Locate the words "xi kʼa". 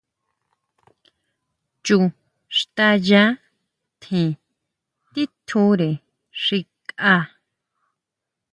6.43-7.15